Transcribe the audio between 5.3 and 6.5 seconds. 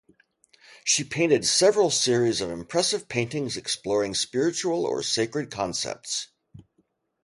concepts".